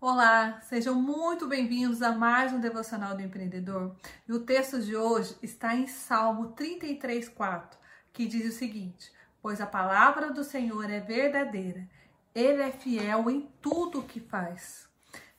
[0.00, 3.96] Olá, sejam muito bem-vindos a mais um Devocional do Empreendedor.
[4.28, 7.76] E o texto de hoje está em Salmo 33,4,
[8.12, 11.84] que diz o seguinte: Pois a palavra do Senhor é verdadeira,
[12.32, 14.88] ele é fiel em tudo o que faz.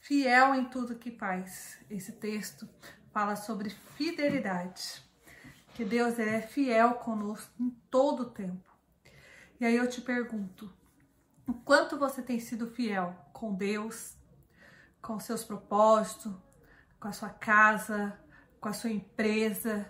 [0.00, 1.78] Fiel em tudo o que faz.
[1.88, 2.68] Esse texto
[3.12, 5.00] fala sobre fidelidade.
[5.74, 8.68] Que Deus é fiel conosco em todo o tempo.
[9.60, 10.68] E aí eu te pergunto:
[11.46, 14.18] o quanto você tem sido fiel com Deus?
[15.00, 16.32] Com seus propósitos,
[16.98, 18.18] com a sua casa,
[18.60, 19.86] com a sua empresa.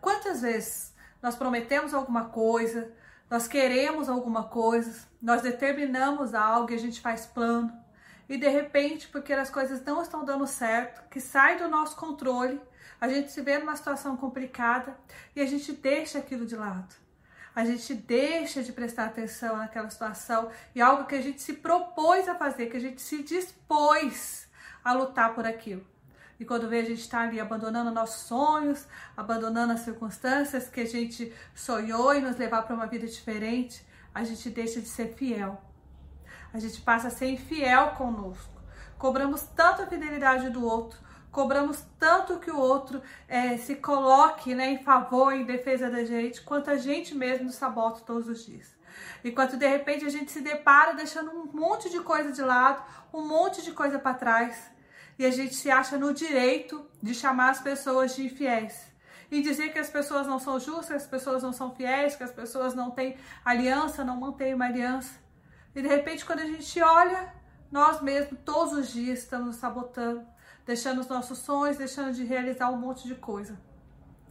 [0.00, 2.92] Quantas vezes nós prometemos alguma coisa,
[3.28, 7.72] nós queremos alguma coisa, nós determinamos algo e a gente faz plano,
[8.28, 12.60] e de repente, porque as coisas não estão dando certo, que sai do nosso controle,
[13.00, 14.96] a gente se vê numa situação complicada
[15.34, 16.94] e a gente deixa aquilo de lado.
[17.54, 22.28] A gente deixa de prestar atenção naquela situação e algo que a gente se propôs
[22.28, 24.48] a fazer, que a gente se dispôs
[24.84, 25.84] a lutar por aquilo.
[26.38, 30.86] E quando vê a gente está ali abandonando nossos sonhos, abandonando as circunstâncias que a
[30.86, 35.60] gente sonhou e nos levar para uma vida diferente, a gente deixa de ser fiel.
[36.52, 38.60] A gente passa a ser infiel conosco.
[38.98, 40.98] Cobramos tanto a fidelidade do outro,
[41.30, 46.40] cobramos tanto que o outro é, se coloque né, em favor, em defesa da gente,
[46.40, 48.74] quanto a gente mesmo nos sabota todos os dias.
[49.24, 52.82] Enquanto de repente a gente se depara deixando um monte de coisa de lado,
[53.12, 54.70] um monte de coisa para trás,
[55.20, 58.90] e a gente se acha no direito de chamar as pessoas de infiéis.
[59.30, 62.24] E dizer que as pessoas não são justas, que as pessoas não são fiéis, que
[62.24, 65.12] as pessoas não têm aliança, não mantêm uma aliança.
[65.74, 67.34] E de repente, quando a gente olha,
[67.70, 70.26] nós mesmos, todos os dias, estamos sabotando,
[70.64, 73.60] deixando os nossos sonhos, deixando de realizar um monte de coisa.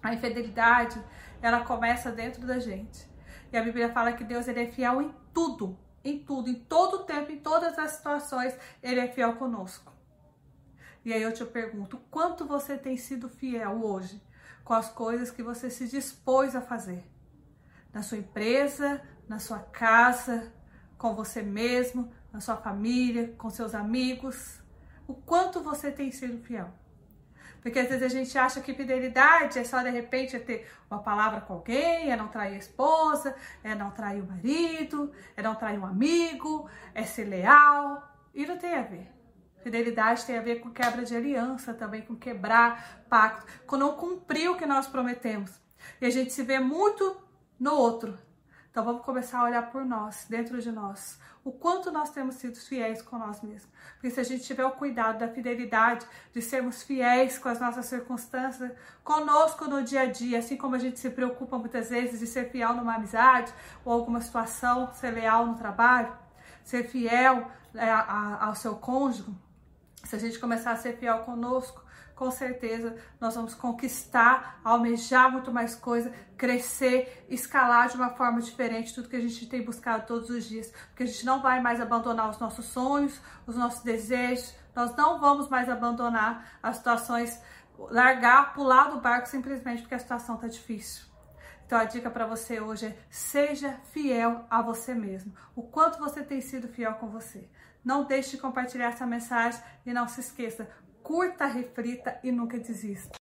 [0.00, 1.02] A infidelidade,
[1.42, 3.10] ela começa dentro da gente.
[3.52, 6.98] E a Bíblia fala que Deus ele é fiel em tudo, em tudo, em todo
[6.98, 9.95] o tempo, em todas as situações, ele é fiel conosco.
[11.06, 14.20] E aí eu te pergunto, quanto você tem sido fiel hoje
[14.64, 17.08] com as coisas que você se dispôs a fazer?
[17.92, 20.52] Na sua empresa, na sua casa,
[20.98, 24.58] com você mesmo, na sua família, com seus amigos?
[25.06, 26.72] O quanto você tem sido fiel?
[27.62, 30.98] Porque às vezes a gente acha que fidelidade é só de repente é ter uma
[31.04, 33.32] palavra com alguém, é não trair a esposa,
[33.62, 38.12] é não trair o marido, é não trair um amigo, é ser leal.
[38.34, 39.15] E não tem a ver.
[39.66, 44.48] Fidelidade tem a ver com quebra de aliança, também com quebrar pacto, com não cumprir
[44.48, 45.50] o que nós prometemos.
[46.00, 47.16] E a gente se vê muito
[47.58, 48.16] no outro,
[48.70, 52.56] então vamos começar a olhar por nós, dentro de nós, o quanto nós temos sido
[52.56, 53.68] fiéis com nós mesmos.
[53.94, 57.86] Porque se a gente tiver o cuidado da fidelidade, de sermos fiéis com as nossas
[57.86, 58.70] circunstâncias,
[59.02, 62.52] conosco no dia a dia, assim como a gente se preocupa muitas vezes de ser
[62.52, 63.52] fiel numa amizade
[63.84, 66.16] ou alguma situação, ser leal no trabalho,
[66.62, 69.34] ser fiel é, ao seu cônjuge,
[70.06, 71.84] se a gente começar a ser fiel conosco,
[72.14, 78.94] com certeza nós vamos conquistar, almejar muito mais coisa, crescer, escalar de uma forma diferente
[78.94, 81.80] tudo que a gente tem buscado todos os dias, porque a gente não vai mais
[81.80, 87.40] abandonar os nossos sonhos, os nossos desejos, nós não vamos mais abandonar as situações,
[87.90, 91.15] largar, pular do barco simplesmente porque a situação está difícil.
[91.66, 95.34] Então a dica para você hoje é seja fiel a você mesmo.
[95.54, 97.48] O quanto você tem sido fiel com você.
[97.84, 100.68] Não deixe de compartilhar essa mensagem e não se esqueça,
[101.02, 103.12] curta, reflita e nunca desista.